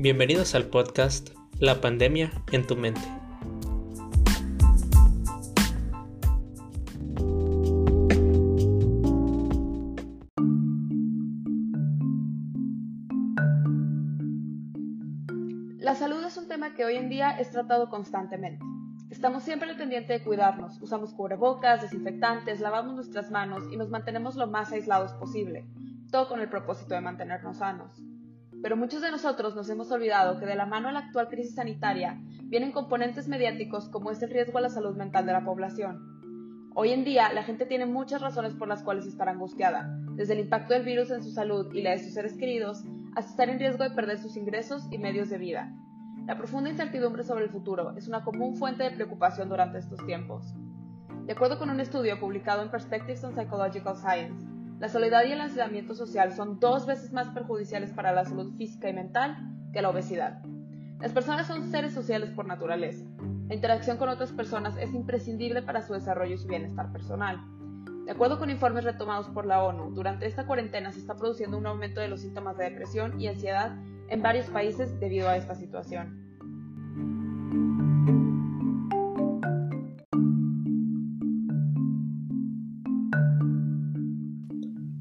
Bienvenidos 0.00 0.54
al 0.54 0.66
podcast 0.66 1.30
La 1.58 1.80
pandemia 1.80 2.30
en 2.52 2.64
tu 2.64 2.76
mente. 2.76 3.00
La 15.80 15.96
salud 15.96 16.22
es 16.24 16.36
un 16.36 16.46
tema 16.46 16.76
que 16.76 16.84
hoy 16.84 16.94
en 16.94 17.08
día 17.08 17.30
es 17.32 17.50
tratado 17.50 17.90
constantemente. 17.90 18.64
Estamos 19.10 19.42
siempre 19.42 19.68
al 19.68 19.76
pendiente 19.76 20.12
de 20.12 20.22
cuidarnos, 20.22 20.80
usamos 20.80 21.12
cubrebocas, 21.12 21.82
desinfectantes, 21.82 22.60
lavamos 22.60 22.94
nuestras 22.94 23.32
manos 23.32 23.64
y 23.72 23.76
nos 23.76 23.90
mantenemos 23.90 24.36
lo 24.36 24.46
más 24.46 24.70
aislados 24.70 25.12
posible, 25.14 25.66
todo 26.12 26.28
con 26.28 26.40
el 26.40 26.48
propósito 26.48 26.94
de 26.94 27.00
mantenernos 27.00 27.56
sanos. 27.56 28.00
Pero 28.62 28.76
muchos 28.76 29.02
de 29.02 29.10
nosotros 29.10 29.54
nos 29.54 29.70
hemos 29.70 29.90
olvidado 29.92 30.38
que 30.40 30.46
de 30.46 30.56
la 30.56 30.66
mano 30.66 30.88
de 30.88 30.94
la 30.94 31.00
actual 31.00 31.28
crisis 31.28 31.54
sanitaria 31.54 32.20
vienen 32.44 32.72
componentes 32.72 33.28
mediáticos 33.28 33.88
como 33.88 34.10
es 34.10 34.20
el 34.22 34.30
riesgo 34.30 34.58
a 34.58 34.62
la 34.62 34.70
salud 34.70 34.96
mental 34.96 35.26
de 35.26 35.32
la 35.32 35.44
población. 35.44 36.18
Hoy 36.74 36.90
en 36.90 37.04
día 37.04 37.32
la 37.32 37.42
gente 37.42 37.66
tiene 37.66 37.86
muchas 37.86 38.20
razones 38.20 38.54
por 38.54 38.68
las 38.68 38.82
cuales 38.82 39.06
estar 39.06 39.28
angustiada, 39.28 39.88
desde 40.14 40.34
el 40.34 40.40
impacto 40.40 40.74
del 40.74 40.84
virus 40.84 41.10
en 41.10 41.22
su 41.22 41.30
salud 41.30 41.72
y 41.72 41.82
la 41.82 41.90
de 41.90 41.98
sus 41.98 42.14
seres 42.14 42.34
queridos, 42.36 42.84
hasta 43.14 43.30
estar 43.30 43.48
en 43.48 43.58
riesgo 43.58 43.84
de 43.84 43.90
perder 43.90 44.18
sus 44.18 44.36
ingresos 44.36 44.86
y 44.90 44.98
medios 44.98 45.28
de 45.28 45.38
vida. 45.38 45.72
La 46.26 46.36
profunda 46.36 46.70
incertidumbre 46.70 47.24
sobre 47.24 47.44
el 47.44 47.50
futuro 47.50 47.96
es 47.96 48.06
una 48.06 48.22
común 48.22 48.56
fuente 48.56 48.84
de 48.84 48.90
preocupación 48.90 49.48
durante 49.48 49.78
estos 49.78 50.04
tiempos. 50.04 50.54
De 51.26 51.32
acuerdo 51.32 51.58
con 51.58 51.70
un 51.70 51.80
estudio 51.80 52.18
publicado 52.18 52.62
en 52.62 52.70
Perspectives 52.70 53.24
on 53.24 53.34
Psychological 53.34 53.96
Science, 53.96 54.47
la 54.78 54.88
soledad 54.88 55.24
y 55.24 55.32
el 55.32 55.40
aislamiento 55.40 55.94
social 55.94 56.32
son 56.32 56.60
dos 56.60 56.86
veces 56.86 57.12
más 57.12 57.28
perjudiciales 57.30 57.90
para 57.92 58.12
la 58.12 58.24
salud 58.24 58.54
física 58.56 58.88
y 58.88 58.92
mental 58.92 59.36
que 59.72 59.82
la 59.82 59.90
obesidad. 59.90 60.40
Las 61.00 61.12
personas 61.12 61.48
son 61.48 61.68
seres 61.70 61.92
sociales 61.92 62.30
por 62.30 62.46
naturaleza. 62.46 63.04
La 63.48 63.54
interacción 63.54 63.96
con 63.96 64.08
otras 64.08 64.30
personas 64.30 64.76
es 64.76 64.94
imprescindible 64.94 65.62
para 65.62 65.82
su 65.82 65.94
desarrollo 65.94 66.34
y 66.34 66.38
su 66.38 66.46
bienestar 66.46 66.92
personal. 66.92 67.40
De 68.04 68.12
acuerdo 68.12 68.38
con 68.38 68.50
informes 68.50 68.84
retomados 68.84 69.28
por 69.28 69.46
la 69.46 69.64
ONU, 69.64 69.90
durante 69.94 70.26
esta 70.26 70.46
cuarentena 70.46 70.92
se 70.92 71.00
está 71.00 71.16
produciendo 71.16 71.58
un 71.58 71.66
aumento 71.66 72.00
de 72.00 72.08
los 72.08 72.20
síntomas 72.20 72.56
de 72.56 72.70
depresión 72.70 73.20
y 73.20 73.26
ansiedad 73.26 73.76
en 74.08 74.22
varios 74.22 74.46
países 74.46 74.98
debido 75.00 75.28
a 75.28 75.36
esta 75.36 75.56
situación. 75.56 76.27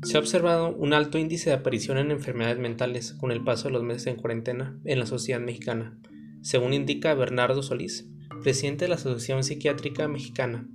Se 0.07 0.15
ha 0.15 0.21
observado 0.21 0.73
un 0.73 0.93
alto 0.93 1.17
índice 1.17 1.49
de 1.49 1.57
aparición 1.57 1.97
en 1.97 2.11
enfermedades 2.11 2.59
mentales 2.59 3.11
con 3.11 3.29
el 3.29 3.43
paso 3.43 3.67
de 3.67 3.73
los 3.73 3.83
meses 3.83 4.07
en 4.07 4.15
cuarentena 4.15 4.79
en 4.85 4.99
la 4.99 5.05
sociedad 5.05 5.41
mexicana, 5.41 5.97
según 6.41 6.71
indica 6.71 7.13
Bernardo 7.13 7.61
Solís, 7.61 8.07
presidente 8.41 8.85
de 8.85 8.89
la 8.89 8.95
Asociación 8.95 9.43
Psiquiátrica 9.43 10.07
Mexicana. 10.07 10.65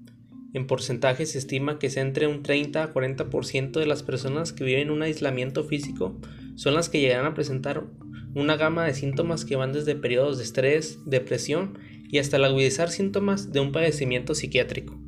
En 0.52 0.66
porcentaje 0.66 1.24
se 1.24 1.38
estima 1.38 1.78
que 1.78 1.90
entre 1.96 2.26
un 2.26 2.42
30 2.42 2.84
a 2.84 2.92
40% 2.92 3.72
de 3.72 3.86
las 3.86 4.02
personas 4.02 4.52
que 4.52 4.64
viven 4.64 4.90
un 4.90 5.00
aislamiento 5.00 5.64
físico 5.64 6.20
son 6.56 6.74
las 6.74 6.90
que 6.90 7.00
llegarán 7.00 7.24
a 7.24 7.32
presentar 7.32 7.86
una 8.34 8.56
gama 8.56 8.84
de 8.84 8.92
síntomas 8.92 9.46
que 9.46 9.56
van 9.56 9.72
desde 9.72 9.96
periodos 9.96 10.36
de 10.36 10.44
estrés, 10.44 10.98
depresión 11.06 11.78
y 12.06 12.18
hasta 12.18 12.36
el 12.36 12.44
agudizar 12.44 12.90
síntomas 12.90 13.50
de 13.50 13.60
un 13.60 13.72
padecimiento 13.72 14.34
psiquiátrico. 14.34 15.01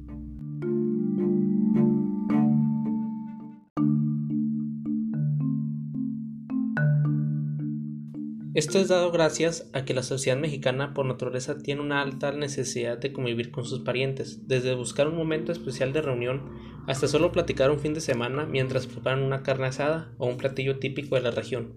Esto 8.55 8.79
es 8.79 8.87
dado 8.87 9.11
gracias 9.11 9.69
a 9.73 9.85
que 9.85 9.95
la 9.95 10.05
sociedad 10.05 10.39
mexicana 10.39 10.95
por 10.95 11.07
naturaleza 11.07 11.59
tiene 11.59 11.81
una 11.81 12.01
alta 12.01 12.31
necesidad 12.31 12.97
de 12.97 13.13
convivir 13.13 13.51
con 13.51 13.65
sus 13.65 13.81
parientes, 13.81 14.47
desde 14.47 14.77
buscar 14.77 15.09
un 15.09 15.17
momento 15.17 15.51
especial 15.51 15.93
de 15.93 16.01
reunión 16.01 16.53
hasta 16.87 17.09
solo 17.09 17.33
platicar 17.33 17.73
un 17.73 17.81
fin 17.81 17.95
de 17.95 18.01
semana 18.01 18.47
mientras 18.47 18.87
preparan 18.87 19.25
una 19.25 19.43
carne 19.43 19.67
asada 19.67 20.13
o 20.19 20.29
un 20.29 20.37
platillo 20.37 20.79
típico 20.79 21.17
de 21.17 21.23
la 21.23 21.33
región. 21.33 21.73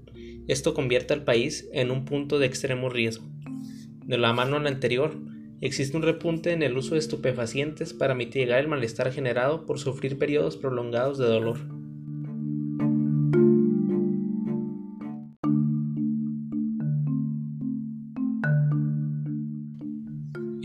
Esto 0.48 0.76
convierte 0.76 1.16
al 1.16 1.24
país 1.24 1.68
en 1.74 1.90
un 1.90 2.06
punto 2.06 2.38
de 2.38 2.46
extremo 2.46 2.90
riesgo. 2.90 3.26
De 4.06 4.20
la 4.20 4.32
mano 4.34 4.58
a 4.58 4.68
anterior, 4.68 5.18
existe 5.62 5.98
un 5.98 6.04
repunte 6.04 6.52
en 6.52 6.62
el 6.62 6.78
uso 6.78 6.94
de 6.94 7.00
estupefacientes 7.00 7.96
para 7.96 8.14
mitigar 8.14 8.60
el 8.60 8.68
malestar 8.68 9.12
generado 9.12 9.66
por 9.66 9.80
sufrir 9.80 10.20
periodos 10.20 10.58
prolongados 10.58 11.18
de 11.18 11.26
dolor. 11.26 11.77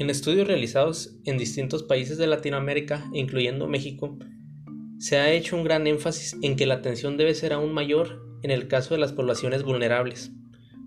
En 0.03 0.11
estudios 0.11 0.49
realizados 0.49 1.15
en 1.25 1.39
distintos 1.39 1.85
países 1.85 2.19
de 2.19 2.27
Latinoamérica, 2.27 3.09
incluyendo 3.13 3.69
México, 3.69 4.19
se 4.99 5.17
ha 5.17 5.31
hecho 5.31 5.57
un 5.57 5.63
gran 5.63 5.87
énfasis 5.87 6.37
en 6.43 6.57
que 6.57 6.67
la 6.67 6.75
atención 6.75 7.17
debe 7.17 7.37
ser 7.37 7.53
aún 7.53 7.73
mayor 7.73 8.21
en 8.43 8.51
el 8.51 8.67
caso 8.67 8.95
de 8.95 9.01
las 9.01 9.13
poblaciones 9.13 9.63
vulnerables, 9.63 10.33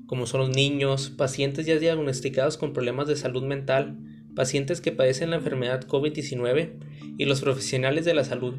como 0.06 0.25
son 0.25 0.42
los 0.42 0.50
niños, 0.50 1.12
pacientes 1.12 1.66
ya 1.66 1.80
diagnosticados 1.80 2.58
con 2.58 2.74
problemas 2.74 3.08
de 3.08 3.16
salud 3.16 3.44
mental, 3.44 3.98
pacientes 4.36 4.81
que 4.81 4.92
padecen 4.92 5.30
la 5.30 5.38
enfermedad 5.38 5.88
COVID-19 5.88 6.74
y 7.18 7.24
los 7.24 7.40
profesionales 7.40 8.04
de 8.04 8.16
la 8.16 8.25
salud. 8.25 8.56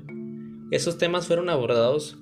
Esos 0.71 0.97
temas 0.97 1.27
fueron 1.27 1.51
abordados 1.51 2.17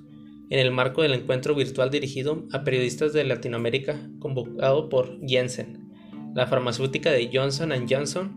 en 0.49 0.59
el 0.59 0.71
marco 0.71 1.03
del 1.03 1.13
encuentro 1.13 1.55
virtual 1.55 1.89
dirigido 1.89 2.43
a 2.51 2.65
periodistas 2.65 3.13
de 3.13 3.23
Latinoamérica 3.23 4.09
convocado 4.19 4.89
por 4.89 5.25
Jensen, 5.25 5.84
la 6.35 6.47
farmacéutica 6.47 7.11
de 7.11 7.29
Johnson⁇ 7.33 7.69
Johnson, 7.89 8.35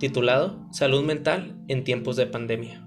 titulado 0.00 0.66
Salud 0.72 1.04
Mental 1.04 1.62
en 1.68 1.84
tiempos 1.84 2.16
de 2.16 2.26
pandemia. 2.26 2.82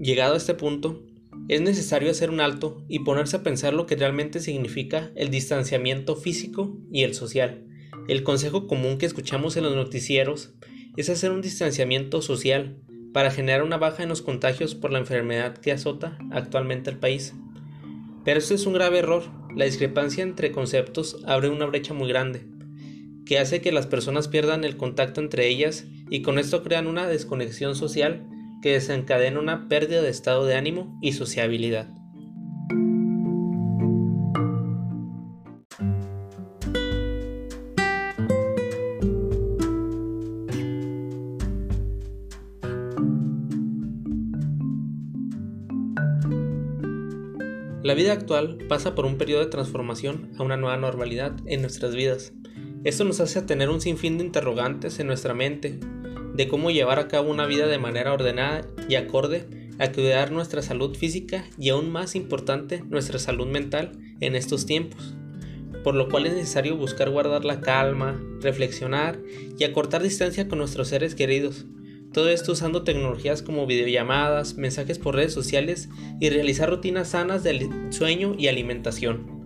Llegado 0.00 0.32
a 0.32 0.36
este 0.38 0.54
punto, 0.54 1.04
es 1.48 1.60
necesario 1.60 2.10
hacer 2.10 2.30
un 2.30 2.40
alto 2.40 2.86
y 2.88 3.00
ponerse 3.00 3.36
a 3.36 3.42
pensar 3.42 3.74
lo 3.74 3.84
que 3.84 3.96
realmente 3.96 4.40
significa 4.40 5.10
el 5.16 5.28
distanciamiento 5.28 6.16
físico 6.16 6.78
y 6.90 7.02
el 7.02 7.12
social. 7.12 7.66
El 8.08 8.22
consejo 8.22 8.66
común 8.66 8.96
que 8.96 9.04
escuchamos 9.04 9.58
en 9.58 9.64
los 9.64 9.76
noticieros 9.76 10.54
es 10.96 11.10
hacer 11.10 11.30
un 11.30 11.42
distanciamiento 11.42 12.22
social, 12.22 12.80
para 13.12 13.30
generar 13.30 13.62
una 13.62 13.76
baja 13.76 14.02
en 14.02 14.08
los 14.08 14.22
contagios 14.22 14.74
por 14.74 14.92
la 14.92 14.98
enfermedad 14.98 15.56
que 15.58 15.72
azota 15.72 16.18
actualmente 16.30 16.90
al 16.90 16.98
país. 16.98 17.34
Pero 18.24 18.38
esto 18.38 18.54
es 18.54 18.66
un 18.66 18.74
grave 18.74 18.98
error. 18.98 19.24
La 19.54 19.64
discrepancia 19.64 20.22
entre 20.22 20.52
conceptos 20.52 21.18
abre 21.26 21.48
una 21.48 21.66
brecha 21.66 21.94
muy 21.94 22.08
grande, 22.08 22.46
que 23.26 23.38
hace 23.38 23.60
que 23.60 23.72
las 23.72 23.86
personas 23.86 24.28
pierdan 24.28 24.64
el 24.64 24.76
contacto 24.76 25.20
entre 25.20 25.48
ellas 25.48 25.86
y 26.08 26.22
con 26.22 26.38
esto 26.38 26.62
crean 26.62 26.86
una 26.86 27.06
desconexión 27.06 27.74
social 27.74 28.26
que 28.62 28.72
desencadena 28.72 29.40
una 29.40 29.68
pérdida 29.68 30.02
de 30.02 30.10
estado 30.10 30.44
de 30.44 30.54
ánimo 30.54 30.98
y 31.00 31.12
sociabilidad. 31.12 31.99
La 47.90 47.96
vida 47.96 48.12
actual 48.12 48.56
pasa 48.68 48.94
por 48.94 49.04
un 49.04 49.18
periodo 49.18 49.40
de 49.40 49.50
transformación 49.50 50.30
a 50.38 50.44
una 50.44 50.56
nueva 50.56 50.76
normalidad 50.76 51.32
en 51.46 51.60
nuestras 51.60 51.92
vidas. 51.92 52.32
Esto 52.84 53.02
nos 53.02 53.18
hace 53.18 53.42
tener 53.42 53.68
un 53.68 53.80
sinfín 53.80 54.16
de 54.16 54.22
interrogantes 54.22 55.00
en 55.00 55.08
nuestra 55.08 55.34
mente 55.34 55.80
de 56.32 56.46
cómo 56.46 56.70
llevar 56.70 57.00
a 57.00 57.08
cabo 57.08 57.32
una 57.32 57.46
vida 57.46 57.66
de 57.66 57.78
manera 57.78 58.12
ordenada 58.12 58.64
y 58.88 58.94
acorde 58.94 59.72
a 59.80 59.90
cuidar 59.90 60.30
nuestra 60.30 60.62
salud 60.62 60.96
física 60.96 61.44
y 61.58 61.70
aún 61.70 61.90
más 61.90 62.14
importante 62.14 62.84
nuestra 62.88 63.18
salud 63.18 63.48
mental 63.48 63.98
en 64.20 64.36
estos 64.36 64.66
tiempos. 64.66 65.16
Por 65.82 65.96
lo 65.96 66.08
cual 66.08 66.26
es 66.26 66.34
necesario 66.34 66.76
buscar 66.76 67.10
guardar 67.10 67.44
la 67.44 67.60
calma, 67.60 68.22
reflexionar 68.40 69.18
y 69.58 69.64
acortar 69.64 70.00
distancia 70.00 70.46
con 70.46 70.58
nuestros 70.58 70.86
seres 70.86 71.16
queridos, 71.16 71.66
todo 72.12 72.28
esto 72.28 72.52
usando 72.52 72.82
tecnologías 72.82 73.42
como 73.42 73.66
videollamadas, 73.66 74.56
mensajes 74.56 74.98
por 74.98 75.14
redes 75.14 75.32
sociales 75.32 75.88
y 76.20 76.30
realizar 76.30 76.68
rutinas 76.68 77.08
sanas 77.08 77.42
de 77.42 77.68
sueño 77.90 78.34
y 78.36 78.48
alimentación. 78.48 79.40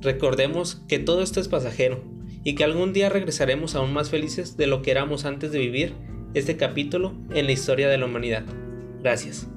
Recordemos 0.00 0.82
que 0.88 0.98
todo 0.98 1.22
esto 1.22 1.40
es 1.40 1.48
pasajero 1.48 2.02
y 2.44 2.54
que 2.54 2.64
algún 2.64 2.92
día 2.92 3.08
regresaremos 3.08 3.74
aún 3.74 3.92
más 3.92 4.10
felices 4.10 4.56
de 4.56 4.66
lo 4.66 4.80
que 4.80 4.90
éramos 4.90 5.24
antes 5.24 5.52
de 5.52 5.58
vivir 5.58 5.94
este 6.34 6.56
capítulo 6.56 7.14
en 7.30 7.46
la 7.46 7.52
historia 7.52 7.88
de 7.88 7.98
la 7.98 8.06
humanidad. 8.06 8.44
Gracias. 9.02 9.48